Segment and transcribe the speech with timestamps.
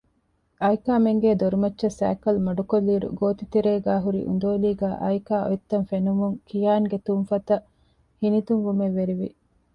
[0.61, 7.65] އައިކާމެންގޭ ދޮރުމައްޗަށް ސައިކަލު މަޑުކޮށްލިއިރު ގޯތިތެރޭގައި ހުރި އުނދޯލީގައި އައިކާ އޮތްތަން ފެނުމުން ކިޔާންގެ ތުންފަތަށް
[8.21, 9.29] ހިނިތުންވުމެއް ވެރިވި